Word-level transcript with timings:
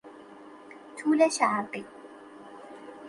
طول 0.97 1.29
شرقی 1.31 1.85